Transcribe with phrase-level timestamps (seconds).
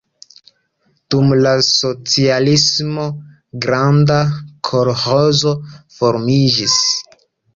[1.15, 3.05] Dum la socialismo
[3.65, 4.17] granda
[4.69, 5.53] kolĥozo
[5.99, 6.79] formiĝis.